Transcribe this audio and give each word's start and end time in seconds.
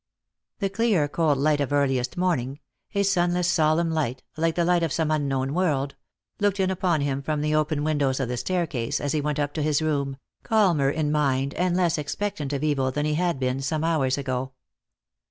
The 0.57 0.69
clear 0.71 1.07
cold 1.07 1.37
light 1.37 1.61
of 1.61 1.71
earliest 1.71 2.17
morning— 2.17 2.59
a 2.95 3.03
sunless 3.03 3.47
solemn 3.47 3.91
light, 3.91 4.23
like 4.35 4.55
the 4.55 4.65
light 4.65 4.81
of 4.81 4.91
some 4.91 5.11
unknown 5.11 5.53
world— 5.53 5.93
looked 6.41 6.59
in 6.59 6.71
upon 6.71 7.01
him 7.01 7.21
from 7.21 7.41
the 7.41 7.53
open 7.53 7.83
windows 7.83 8.19
of 8.19 8.27
the 8.27 8.35
staircase 8.37 8.99
as 8.99 9.11
he 9.13 9.21
went 9.21 9.37
up 9.37 9.53
to 9.53 9.61
his 9.61 9.79
room, 9.79 10.17
calmer 10.41 10.89
in 10.89 11.11
mind 11.11 11.53
and 11.53 11.77
less 11.77 11.99
expectant 11.99 12.51
of 12.51 12.63
evil 12.63 12.89
than 12.91 13.05
he 13.05 13.13
had 13.13 13.39
been 13.39 13.61
some 13.61 13.83
hours 13.83 14.17
ago. 14.17 14.53